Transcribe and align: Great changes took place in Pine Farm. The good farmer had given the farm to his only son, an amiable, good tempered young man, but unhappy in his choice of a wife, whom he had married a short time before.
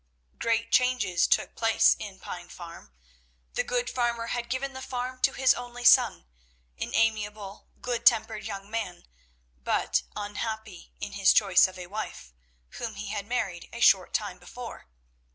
Great 0.39 0.71
changes 0.71 1.27
took 1.27 1.55
place 1.55 1.95
in 1.99 2.17
Pine 2.19 2.49
Farm. 2.49 2.91
The 3.53 3.61
good 3.61 3.87
farmer 3.87 4.25
had 4.33 4.49
given 4.49 4.73
the 4.73 4.81
farm 4.81 5.21
to 5.21 5.31
his 5.31 5.53
only 5.53 5.83
son, 5.85 6.25
an 6.79 6.95
amiable, 6.95 7.67
good 7.81 8.03
tempered 8.03 8.45
young 8.45 8.67
man, 8.67 9.05
but 9.63 10.01
unhappy 10.15 10.91
in 10.99 11.11
his 11.11 11.33
choice 11.33 11.67
of 11.67 11.77
a 11.77 11.85
wife, 11.85 12.33
whom 12.79 12.95
he 12.95 13.09
had 13.09 13.27
married 13.27 13.69
a 13.71 13.79
short 13.79 14.11
time 14.11 14.39
before. 14.39 14.87